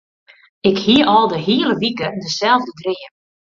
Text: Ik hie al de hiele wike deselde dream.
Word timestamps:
Ik 0.59 0.77
hie 0.77 1.05
al 1.05 1.25
de 1.27 1.37
hiele 1.39 1.75
wike 1.77 2.07
deselde 2.19 2.71
dream. 2.79 3.11